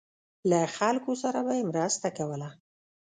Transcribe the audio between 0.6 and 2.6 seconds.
خلکو سره به یې مرسته کوله.